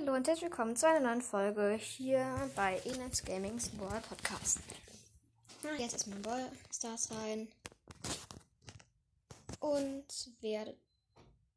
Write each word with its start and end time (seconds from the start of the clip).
Hallo 0.00 0.14
und 0.14 0.28
herzlich 0.28 0.50
willkommen 0.50 0.76
zu 0.76 0.86
einer 0.86 1.00
neuen 1.00 1.22
Folge 1.22 1.72
hier 1.72 2.50
bei 2.54 2.78
Enes 2.84 3.24
Gamings 3.24 3.70
Ball 3.70 4.00
Podcast. 4.02 4.60
Na, 5.64 5.72
jetzt 5.72 5.94
erstmal 5.94 6.20
Ball 6.20 6.52
Stars 6.72 7.10
rein 7.10 7.48
und 9.58 10.06
werde 10.40 10.76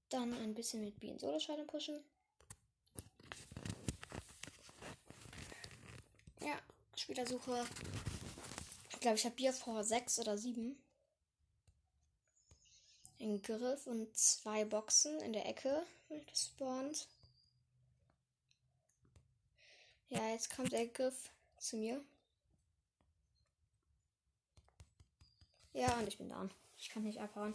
dann 0.09 0.33
ein 0.33 0.55
bisschen 0.55 0.83
mit 0.83 0.99
Bienen 0.99 1.19
Solo 1.19 1.39
Schaden 1.39 1.67
pushen. 1.67 2.03
Ja, 6.39 6.57
Spielersuche. 6.95 7.63
Ich 8.89 8.99
glaube, 9.01 9.17
ich 9.17 9.25
habe 9.25 9.35
hier 9.37 9.53
vor 9.53 9.83
6 9.83 10.19
oder 10.19 10.37
7. 10.37 10.75
Ein 13.19 13.41
Griff 13.43 13.85
und 13.85 14.15
zwei 14.15 14.65
Boxen 14.65 15.19
in 15.19 15.33
der 15.33 15.45
Ecke 15.45 15.85
gespawnt. 16.27 17.07
Ja, 20.11 20.27
jetzt 20.27 20.53
kommt 20.53 20.73
der 20.73 20.87
Griff 20.87 21.31
zu 21.57 21.77
mir. 21.77 22.03
Ja, 25.71 25.97
und 25.97 26.05
ich 26.05 26.17
bin 26.17 26.27
down. 26.27 26.51
Ich 26.77 26.89
kann 26.89 27.03
nicht 27.03 27.17
abhauen. 27.17 27.53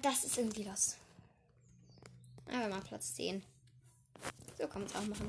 Das 0.00 0.22
ist 0.22 0.38
irgendwie 0.38 0.62
los. 0.62 0.96
Aber 2.46 2.68
mal 2.68 2.80
Platz 2.82 3.16
10. 3.16 3.44
So 4.56 4.68
kann 4.68 4.82
man 4.82 4.90
es 4.90 4.94
auch 4.94 5.04
machen. 5.06 5.28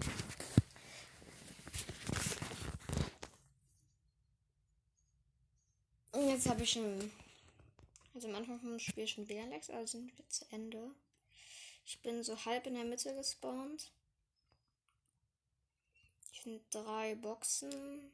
Und 6.11 6.29
jetzt 6.29 6.47
habe 6.47 6.61
ich 6.61 6.71
schon. 6.71 7.11
Also 8.13 8.27
am 8.27 8.35
Anfang 8.35 8.59
vom 8.59 8.77
Spiel 8.77 9.07
schon 9.07 9.27
WLAN-Lags, 9.27 9.71
also 9.71 9.97
sind 9.97 10.15
wir 10.15 10.29
zu 10.29 10.45
Ende. 10.51 10.91
Ich 11.83 11.99
bin 12.01 12.23
so 12.23 12.45
halb 12.45 12.67
in 12.67 12.75
der 12.75 12.85
Mitte 12.85 13.15
gespawnt 13.15 13.91
sind 16.45 16.61
drei 16.69 17.15
Boxen. 17.15 18.11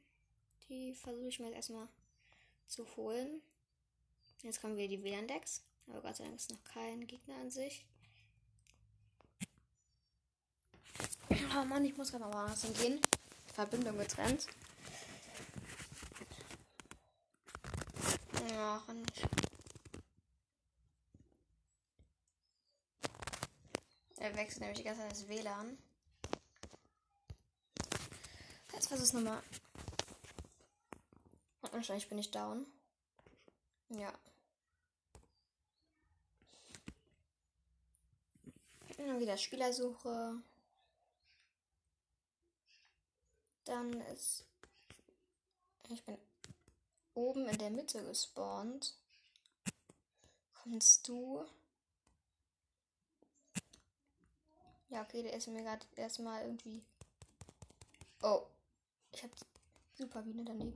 Die 0.70 0.94
versuche 0.94 1.28
ich 1.28 1.40
mir 1.40 1.52
erstmal 1.52 1.88
zu 2.68 2.88
holen. 2.96 3.42
Jetzt 4.42 4.62
kommen 4.62 4.78
wir 4.78 4.88
die 4.88 5.04
WLAN-Decks. 5.04 5.62
Aber 5.88 6.02
Gott 6.02 6.16
sei 6.16 6.24
Dank 6.24 6.38
ist 6.38 6.50
noch 6.50 6.64
kein 6.64 7.06
Gegner 7.06 7.36
an 7.36 7.52
sich. 7.52 7.86
Oh 11.30 11.66
Mann, 11.66 11.84
ich 11.84 11.96
muss 11.98 12.12
gerade 12.12 12.24
mal 12.24 12.34
woanders 12.34 12.64
hingehen. 12.64 13.02
Verbindung 13.54 13.98
getrennt. 13.98 14.48
Ach, 18.54 18.88
nicht. 18.88 19.28
Er 24.18 24.36
wechselt 24.36 24.62
nämlich 24.62 24.78
die 24.78 24.84
ganze 24.84 25.02
Zeit 25.02 25.12
das 25.12 25.28
WLAN. 25.28 25.78
Jetzt 28.92 29.00
versuch 29.00 29.20
es 29.20 29.24
nochmal. 29.24 29.42
Wahrscheinlich 31.72 32.10
bin 32.10 32.18
ich 32.18 32.30
down. 32.30 32.66
Ja. 33.88 34.12
Dann 38.98 39.22
wieder 39.22 39.38
Spielersuche. 39.38 40.42
Dann 43.64 43.94
ist. 44.14 44.44
Ich 45.88 46.04
bin 46.04 46.18
oben 47.14 47.48
in 47.48 47.58
der 47.60 47.70
Mitte 47.70 48.04
gespawnt. 48.04 48.98
Kommst 50.54 51.08
du? 51.08 51.46
Ja, 54.90 55.02
okay, 55.04 55.24
der 55.24 55.32
ist 55.32 55.48
mir 55.48 55.64
gerade 55.64 55.86
erstmal 55.96 56.42
irgendwie. 56.42 56.84
Oh. 58.22 58.46
Ich 59.14 59.24
hab 59.24 59.32
super 59.94 60.22
Biene 60.22 60.44
daneben. 60.44 60.74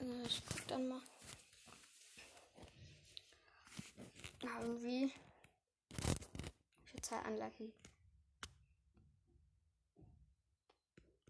Äh, 0.00 0.26
ich 0.26 0.42
guck 0.46 0.66
dann 0.68 0.88
mal. 0.88 1.00
Ja, 4.42 4.60
irgendwie. 4.60 5.12
Ich 5.88 6.92
bin 6.92 7.02
total 7.02 7.32
unlucky. 7.32 7.72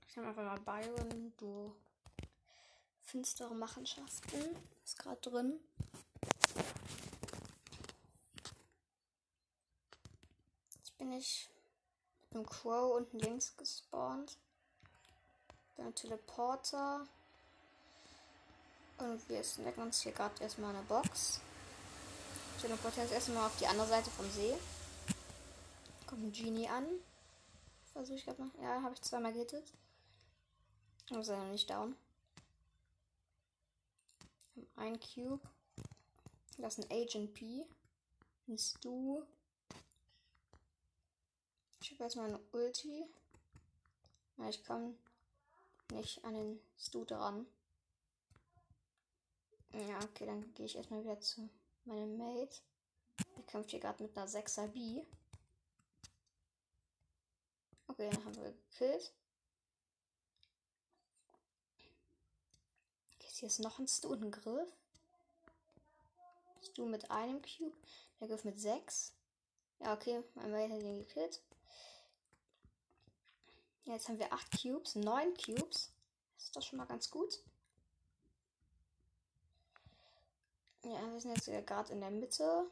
Ich 0.09 0.17
nehme 0.17 0.29
einfach 0.29 0.45
mal 0.45 0.81
Byron, 0.81 1.33
du 1.37 1.75
finstere 3.01 3.55
Machenschaften. 3.55 4.57
Ist 4.85 4.99
gerade 4.99 5.21
drin. 5.21 5.61
Bin 11.05 11.13
ich 11.19 11.51
mit 12.31 12.37
einem 12.37 12.47
Crow 12.47 12.97
unten 12.97 13.19
links 13.19 13.55
gespawnt. 13.57 14.39
Beim 15.77 15.95
Teleporter. 15.95 17.07
Und 18.99 19.29
wir 19.29 19.45
snacken 19.45 19.83
uns 19.83 20.01
hier 20.01 20.13
gerade 20.13 20.43
erstmal 20.43 20.75
eine 20.75 20.85
Box. 20.85 21.41
Teleportieren 22.61 23.07
uns 23.07 23.15
erstmal 23.15 23.47
auf 23.47 23.57
die 23.59 23.67
andere 23.67 23.87
Seite 23.87 24.11
vom 24.11 24.31
See. 24.31 24.55
Kommt 26.07 26.23
ein 26.23 26.33
Genie 26.33 26.69
an. 26.69 26.87
Versuche 27.93 28.17
ich 28.17 28.25
gerade 28.25 28.41
mal. 28.41 28.51
Ja, 28.63 28.81
habe 28.83 28.95
ich 28.95 29.03
zweimal 29.03 29.33
gehittet. 29.33 29.73
Aber 31.11 31.21
er 31.21 31.37
noch 31.37 31.53
nicht 31.53 31.69
down. 31.69 31.97
Ein 34.77 34.99
Cube. 35.01 35.47
Das 36.57 36.79
ist 36.79 36.91
ein 36.91 36.97
Agent 36.97 37.35
P. 37.35 37.67
Ein 38.49 38.57
Stu. 38.57 39.23
Ich 41.85 41.91
habe 41.91 42.05
jetzt 42.05 42.17
mal 42.17 42.25
eine 42.25 42.41
Ulti. 42.53 43.05
Ja, 44.39 44.49
ich 44.49 44.65
komme 44.65 44.95
nicht 45.93 46.25
an 46.25 46.33
den 46.33 46.61
Stu 46.79 47.05
dran. 47.05 47.47
Ja, 49.71 49.99
okay, 50.03 50.25
dann 50.25 50.55
gehe 50.55 50.65
ich 50.65 50.77
erstmal 50.77 51.05
wieder 51.05 51.21
zu 51.21 51.47
meinem 51.85 52.17
Mate. 52.17 52.57
Der 53.37 53.43
kämpft 53.43 53.71
hier 53.71 53.81
gerade 53.81 54.03
mit 54.03 54.17
einer 54.17 54.27
6er 54.27 54.67
B. 54.69 55.03
Okay, 57.89 58.09
dann 58.09 58.25
haben 58.25 58.37
wir 58.37 58.51
gekillt. 58.71 59.13
Okay, 63.17 63.29
hier 63.31 63.49
ist 63.49 63.59
noch 63.59 63.79
ein 63.79 63.89
Stu 63.89 64.09
und 64.09 64.25
ein 64.25 64.31
Griff. 64.31 64.73
Stu 66.63 66.87
mit 66.87 67.11
einem 67.11 67.43
Cube. 67.43 67.77
Der 68.21 68.29
Griff 68.29 68.45
mit 68.45 68.59
6. 68.59 69.13
Ja, 69.81 69.93
okay, 69.93 70.25
mein 70.35 70.51
Mate 70.51 70.73
hat 70.73 70.81
ihn 70.81 71.01
gekillt. 71.01 71.43
Jetzt 73.85 74.09
haben 74.09 74.19
wir 74.19 74.33
8 74.33 74.63
Cubes, 74.63 74.95
9 74.95 75.35
Cubes. 75.35 75.93
Das 76.37 76.45
ist 76.45 76.57
doch 76.57 76.63
schon 76.63 76.79
mal 76.79 76.87
ganz 76.87 77.11
gut. 77.11 77.43
Ja, 80.83 81.13
wir 81.13 81.21
sind 81.21 81.35
jetzt 81.37 81.67
gerade 81.67 81.93
in 81.93 82.01
der 82.01 82.11
Mitte. 82.11 82.71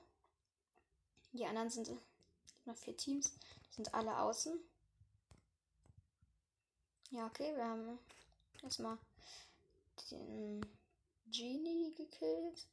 Die 1.33 1.47
anderen 1.47 1.71
sind 1.71 1.91
noch 2.65 2.77
vier 2.77 2.97
Teams. 2.97 3.33
Die 3.69 3.75
sind 3.75 3.95
alle 3.95 4.19
außen. 4.19 4.59
Ja, 7.11 7.27
okay, 7.27 7.55
wir 7.55 7.65
haben 7.65 7.99
erstmal 8.63 8.99
den 10.11 10.65
Genie 11.27 11.95
gekillt. 11.95 12.67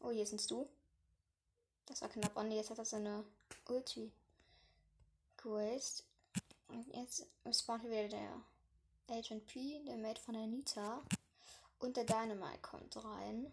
Oh, 0.00 0.10
hier 0.10 0.26
sind 0.26 0.48
du. 0.50 0.68
Das 1.86 2.02
war 2.02 2.08
knapp. 2.08 2.36
Oh 2.36 2.42
ne, 2.42 2.56
jetzt 2.56 2.70
hat 2.70 2.78
er 2.78 2.84
seine 2.84 3.24
Ulti 3.66 4.12
Quest. 5.38 6.04
Und 6.68 6.86
jetzt 6.94 7.26
spawnt 7.52 7.84
wieder 7.84 8.08
der 8.08 8.42
Agent 9.08 9.46
P, 9.46 9.82
der 9.84 9.96
Mate 9.96 10.20
von 10.20 10.36
Anita. 10.36 11.02
Und 11.78 11.96
der 11.96 12.04
Dynamite 12.04 12.58
kommt 12.60 12.96
rein. 13.02 13.50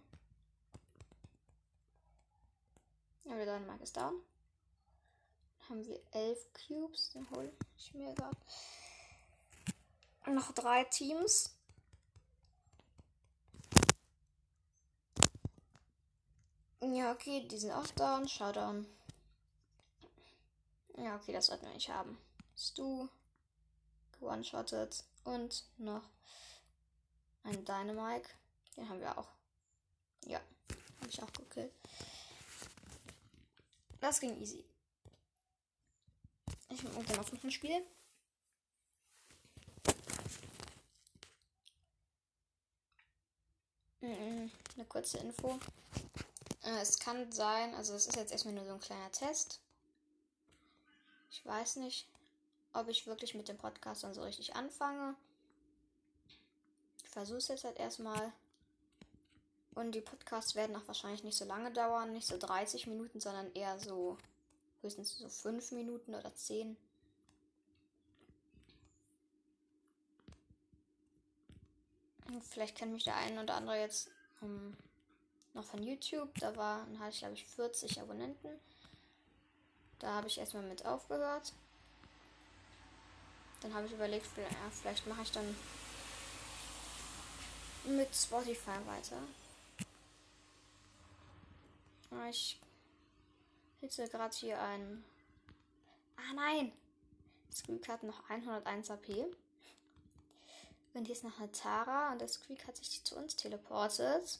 Ja, 3.23 3.35
der 3.35 3.45
Dynamite 3.45 3.83
ist 3.83 3.95
down. 3.95 4.21
Dann 5.59 5.69
haben 5.69 5.85
wir 5.85 5.99
elf 6.11 6.45
Cubes. 6.53 7.11
Den 7.11 7.29
hole 7.31 7.51
ich 7.77 7.93
mir 7.93 8.13
gerade. 8.13 8.37
Noch 10.27 10.51
drei 10.53 10.83
Teams. 10.85 11.51
Ja, 16.81 17.11
okay, 17.11 17.47
die 17.47 17.57
sind 17.57 17.71
auch 17.71 17.87
down. 17.87 18.27
Showdown. 18.27 18.85
Ja, 20.97 21.15
okay, 21.15 21.33
das 21.33 21.47
sollten 21.47 21.65
wir 21.65 21.73
nicht 21.73 21.89
haben. 21.89 22.17
Stu 22.57 23.09
one-shotted 24.21 25.03
und 25.23 25.65
noch 25.77 26.03
ein 27.43 27.65
Dynamite. 27.65 28.29
Den 28.75 28.89
haben 28.89 28.99
wir 28.99 29.17
auch. 29.17 29.27
Ja, 30.25 30.39
habe 30.99 31.09
ich 31.09 31.21
auch 31.21 31.31
gekillt. 31.33 31.73
Das 33.99 34.19
ging 34.19 34.39
easy. 34.41 34.63
Ich 36.69 36.83
mache 36.83 37.03
dann 37.03 37.19
auf 37.19 37.31
noch 37.31 37.43
ein 37.43 37.51
Spiel. 37.51 37.85
Eine 44.01 44.85
kurze 44.87 45.17
Info. 45.17 45.59
Äh, 46.63 46.81
es 46.81 46.99
kann 46.99 47.31
sein, 47.31 47.73
also 47.73 47.95
es 47.95 48.07
ist 48.07 48.15
jetzt 48.15 48.31
erstmal 48.31 48.53
nur 48.53 48.65
so 48.65 48.73
ein 48.73 48.79
kleiner 48.79 49.11
Test. 49.11 49.61
Ich 51.35 51.45
weiß 51.45 51.75
nicht, 51.77 52.07
ob 52.71 52.87
ich 52.87 53.07
wirklich 53.07 53.35
mit 53.35 53.49
dem 53.49 53.57
Podcast 53.57 54.03
dann 54.03 54.13
so 54.13 54.23
richtig 54.23 54.55
anfange. 54.55 55.15
Ich 57.03 57.09
versuche 57.09 57.39
es 57.39 57.49
jetzt 57.49 57.65
halt 57.65 57.77
erstmal. 57.77 58.31
Und 59.73 59.91
die 59.91 60.01
Podcasts 60.01 60.55
werden 60.55 60.77
auch 60.77 60.87
wahrscheinlich 60.87 61.25
nicht 61.25 61.37
so 61.37 61.43
lange 61.43 61.71
dauern, 61.73 62.13
nicht 62.13 62.25
so 62.25 62.37
30 62.37 62.87
Minuten, 62.87 63.19
sondern 63.19 63.51
eher 63.53 63.77
so 63.79 64.17
höchstens 64.81 65.17
so 65.17 65.27
5 65.27 65.73
Minuten 65.73 66.15
oder 66.15 66.33
10. 66.33 66.77
Vielleicht 72.49 72.77
kennt 72.77 72.93
mich 72.93 73.03
der 73.03 73.17
eine 73.17 73.43
oder 73.43 73.55
andere 73.55 73.77
jetzt 73.77 74.09
um, 74.39 74.77
noch 75.53 75.65
von 75.65 75.83
YouTube. 75.83 76.33
Da 76.39 76.55
war, 76.55 76.85
dann 76.85 76.99
hatte 76.99 77.11
ich 77.11 77.19
glaube 77.19 77.33
ich 77.33 77.45
40 77.45 77.99
Abonnenten. 77.99 78.57
Da 79.99 80.13
habe 80.13 80.27
ich 80.27 80.37
erstmal 80.37 80.63
mit 80.63 80.85
aufgehört. 80.85 81.53
Dann 83.61 83.73
habe 83.73 83.87
ich 83.87 83.93
überlegt, 83.93 84.27
vielleicht, 84.71 85.07
mache 85.07 85.23
ich 85.23 85.31
dann 85.31 85.55
mit 87.85 88.15
Spotify 88.15 88.77
weiter. 88.85 89.17
Ich 92.29 92.59
hitze 93.81 94.07
gerade 94.07 94.35
hier 94.35 94.59
ein. 94.59 95.03
Ah 96.15 96.33
nein! 96.33 96.71
Squeak 97.53 97.87
hat 97.87 98.03
noch 98.03 98.29
101 98.29 98.89
AP. 98.89 99.25
Und 100.93 101.05
hier 101.05 101.15
ist 101.15 101.23
noch 101.23 101.37
eine 101.39 101.51
Tara 101.51 102.11
und 102.11 102.19
der 102.19 102.27
Squeak 102.27 102.67
hat 102.67 102.77
sich 102.77 103.03
zu 103.03 103.15
uns 103.17 103.35
teleportet. 103.35 104.39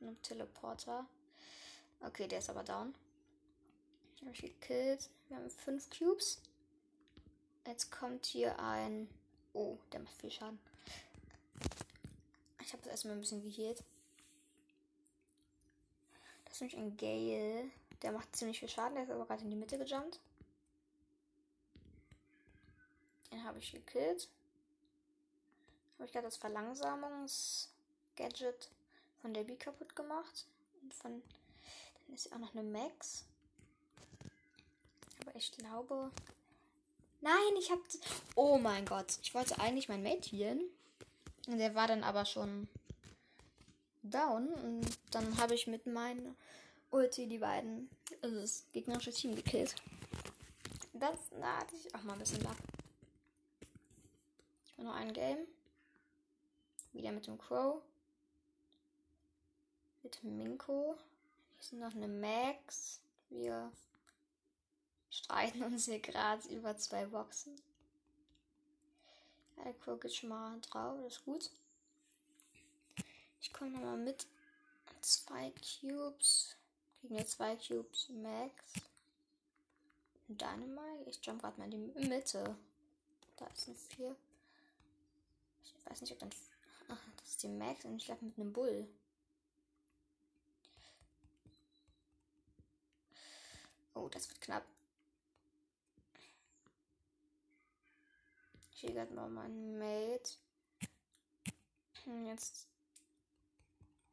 Ein 0.00 0.20
Teleporter. 0.22 1.04
Okay, 2.00 2.28
der 2.28 2.38
ist 2.38 2.48
aber 2.48 2.62
down. 2.62 2.94
Habe 4.20 4.32
ich 4.32 4.42
gekillt. 4.42 5.08
Wir 5.28 5.36
haben 5.36 5.50
fünf 5.50 5.88
Cubes. 5.90 6.40
Jetzt 7.66 7.90
kommt 7.90 8.24
hier 8.26 8.58
ein. 8.58 9.08
Oh, 9.52 9.76
der 9.92 10.00
macht 10.00 10.16
viel 10.16 10.30
Schaden. 10.30 10.58
Ich 12.62 12.72
habe 12.72 12.82
das 12.82 12.92
erstmal 12.92 13.14
ein 13.14 13.20
bisschen 13.20 13.42
geheilt. 13.42 13.82
Das 16.44 16.54
ist 16.54 16.60
nämlich 16.60 16.78
ein 16.78 16.96
Gale. 16.96 17.70
Der 18.02 18.12
macht 18.12 18.36
ziemlich 18.36 18.60
viel 18.60 18.68
Schaden. 18.68 18.94
Der 18.94 19.02
ist 19.04 19.10
aber 19.10 19.26
gerade 19.26 19.42
in 19.42 19.50
die 19.50 19.56
Mitte 19.56 19.78
gejumpt. 19.78 20.20
Den 23.30 23.44
habe 23.44 23.58
ich 23.58 23.72
gekillt. 23.72 24.28
Habe 25.94 26.04
ich 26.06 26.12
gerade 26.12 26.26
das 26.26 26.36
Verlangsamungs-Gadget 26.36 28.70
von 29.20 29.34
der 29.34 29.44
B 29.44 29.56
kaputt 29.56 29.96
gemacht. 29.96 30.46
Und 30.82 30.94
von. 30.94 31.22
Dann 32.06 32.14
ist 32.14 32.32
auch 32.32 32.38
noch 32.38 32.54
eine 32.54 32.62
Max. 32.62 33.24
Ich 35.40 35.52
glaube. 35.52 36.10
Nein, 37.22 37.56
ich 37.58 37.70
habe. 37.70 37.80
Oh 38.34 38.58
mein 38.58 38.84
Gott. 38.84 39.18
Ich 39.22 39.34
wollte 39.34 39.58
eigentlich 39.58 39.88
mein. 39.88 40.04
Und 40.04 41.58
der 41.58 41.74
war 41.74 41.88
dann 41.88 42.04
aber 42.04 42.26
schon 42.26 42.68
down. 44.02 44.48
Und 44.48 44.98
dann 45.12 45.38
habe 45.38 45.54
ich 45.54 45.66
mit 45.66 45.86
meinem 45.86 46.36
Ulti 46.90 47.26
die 47.26 47.38
beiden, 47.38 47.88
also 48.20 48.38
das 48.38 48.66
gegnerische 48.72 49.12
Team 49.12 49.34
gekillt. 49.34 49.76
Das, 50.92 51.18
da 51.30 51.56
hatte 51.56 51.74
ich 51.74 51.94
auch 51.94 52.02
mal 52.02 52.12
ein 52.12 52.18
bisschen 52.18 52.42
Luck. 52.42 52.56
Ich 54.66 54.76
war 54.76 54.84
noch 54.84 54.94
ein 54.94 55.14
Game. 55.14 55.46
Wieder 56.92 57.12
mit 57.12 57.26
dem 57.26 57.38
Crow. 57.38 57.80
Mit 60.02 60.22
Minko. 60.22 60.96
Hier 61.60 61.60
ist 61.60 61.72
noch 61.72 61.94
eine 61.94 62.08
Max. 62.08 63.00
Wir 63.30 63.72
streiten 65.10 65.62
uns 65.62 65.86
hier 65.86 66.00
gerade 66.00 66.48
über 66.48 66.76
zwei 66.76 67.06
Boxen. 67.06 67.60
Ja, 69.56 69.72
Crow 69.74 70.00
geht 70.00 70.14
schon 70.14 70.30
mal 70.30 70.60
drauf, 70.60 70.98
das 71.02 71.16
ist 71.16 71.24
gut. 71.24 71.50
Ich 73.40 73.52
komme 73.52 73.70
nochmal 73.70 73.98
mit. 73.98 74.26
Zwei 75.00 75.52
Cubes. 75.52 76.56
Gegen 77.02 77.16
jetzt 77.16 77.32
zwei 77.32 77.56
Cubes 77.56 78.08
Max. 78.10 78.54
Dynamite. 80.28 81.08
Ich 81.10 81.24
jump 81.24 81.40
gerade 81.40 81.58
mal 81.58 81.72
in 81.72 81.92
die 81.94 82.08
Mitte. 82.08 82.56
Da 83.36 83.46
ist 83.46 83.68
ein 83.68 83.76
4. 83.76 84.14
Ich 85.64 85.74
weiß 85.86 86.00
nicht, 86.02 86.12
ob 86.12 86.18
dann. 86.18 86.30
Ach, 86.88 86.98
das 87.16 87.30
ist 87.30 87.42
die 87.42 87.48
Max 87.48 87.84
und 87.84 87.96
ich 87.96 88.08
laufe 88.08 88.24
mit 88.24 88.38
einem 88.38 88.52
Bull. 88.52 88.86
Oh, 93.94 94.08
das 94.08 94.28
wird 94.28 94.40
knapp. 94.40 94.64
Gehe 98.80 98.94
gerade 98.94 99.12
mal 99.12 99.28
meinen 99.28 99.78
Mate. 99.78 100.38
Und 102.06 102.24
jetzt 102.24 102.66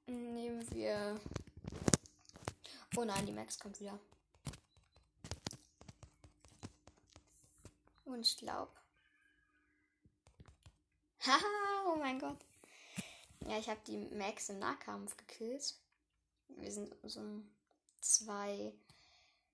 nehmen 0.07 0.69
wir. 0.71 1.17
Oh 2.97 3.05
nein, 3.05 3.25
die 3.25 3.31
Max 3.31 3.57
kommt 3.57 3.79
wieder. 3.79 3.97
Und 8.03 8.27
ich 8.27 8.35
glaube. 8.35 8.73
Haha, 11.21 11.85
oh 11.85 11.95
mein 11.95 12.19
Gott. 12.19 12.37
Ja, 13.47 13.57
ich 13.59 13.69
habe 13.69 13.79
die 13.87 13.97
Max 13.97 14.49
im 14.49 14.59
Nahkampf 14.59 15.15
gekillt. 15.15 15.75
Wir 16.49 16.73
sind 16.73 16.93
so 17.03 17.21
zwei 18.01 18.73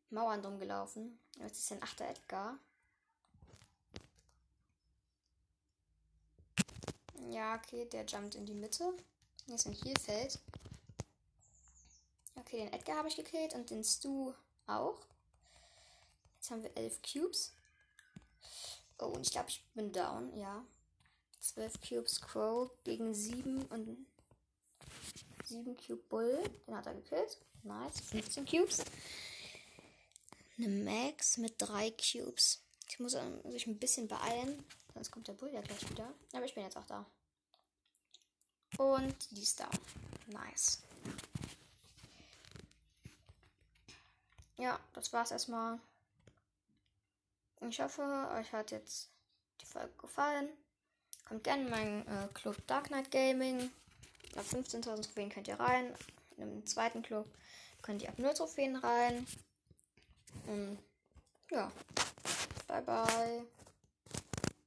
Mauern 0.09 0.41
drum 0.41 0.59
gelaufen. 0.59 1.19
Jetzt 1.37 1.59
ist 1.59 1.71
ein 1.71 1.83
achter 1.83 2.09
Edgar. 2.09 2.57
Ja, 7.31 7.55
okay, 7.55 7.85
der 7.85 8.05
jumpt 8.05 8.35
in 8.35 8.45
die 8.45 8.53
Mitte. 8.53 8.93
Hier 9.45 9.55
ist 9.55 9.65
ein 9.65 9.73
Heelfeld. 9.73 10.39
Okay, 12.35 12.57
den 12.57 12.73
Edgar 12.73 12.97
habe 12.97 13.07
ich 13.07 13.15
gekillt 13.15 13.53
und 13.53 13.69
den 13.69 13.83
Stu 13.83 14.33
auch. 14.67 14.99
Jetzt 16.35 16.51
haben 16.51 16.63
wir 16.63 16.75
elf 16.75 16.99
Cubes. 17.01 17.53
Oh, 18.99 19.05
und 19.05 19.25
ich 19.25 19.31
glaube, 19.31 19.49
ich 19.49 19.63
bin 19.73 19.91
down, 19.91 20.35
ja. 20.37 20.65
12 21.39 21.81
Cubes 21.81 22.21
Crow 22.21 22.71
gegen 22.83 23.13
7 23.13 23.63
und 23.65 24.05
7 25.45 25.75
Cube 25.75 26.03
Bull. 26.09 26.43
Den 26.67 26.75
hat 26.75 26.85
er 26.85 26.95
gekillt. 26.95 27.37
Nice. 27.63 27.99
15 28.01 28.45
Cubes. 28.45 28.83
Eine 30.57 30.69
Max 30.69 31.37
mit 31.37 31.55
3 31.57 31.91
Cubes. 31.91 32.61
Ich 32.87 32.99
muss 32.99 33.17
sich 33.49 33.67
ein 33.67 33.79
bisschen 33.79 34.07
beeilen, 34.07 34.63
sonst 34.93 35.11
kommt 35.11 35.27
der 35.27 35.33
Bull 35.33 35.51
ja 35.51 35.61
gleich 35.61 35.89
wieder. 35.89 36.13
Aber 36.33 36.45
ich 36.45 36.53
bin 36.53 36.63
jetzt 36.63 36.77
auch 36.77 36.85
da. 36.85 37.05
Und 38.77 39.31
die 39.31 39.41
ist 39.41 39.59
down. 39.59 39.69
Nice. 40.27 40.81
Ja, 44.57 44.79
das 44.93 45.11
war's 45.13 45.31
erstmal. 45.31 45.79
Ich 47.61 47.79
hoffe, 47.79 48.29
euch 48.35 48.51
hat 48.51 48.71
jetzt 48.71 49.09
die 49.61 49.65
Folge 49.65 49.93
gefallen. 49.97 50.49
Kommt 51.25 51.43
gerne 51.43 51.63
in 51.63 51.69
meinen 51.69 52.07
äh, 52.07 52.27
Club 52.33 52.57
Dark 52.67 52.87
Knight 52.87 53.11
Gaming. 53.11 53.71
Ab 54.35 54.45
15.000 54.45 55.03
Trophäen 55.03 55.29
könnt 55.29 55.47
ihr 55.47 55.59
rein. 55.59 55.95
Im 56.37 56.65
zweiten 56.65 57.03
Club 57.03 57.27
könnt 57.81 58.01
ihr 58.01 58.09
ab 58.09 58.19
0 58.19 58.33
Trophäen 58.33 58.75
rein. 58.75 59.25
Und 60.47 60.79
ja, 61.51 61.71
bye 62.67 62.81
bye. 62.81 63.45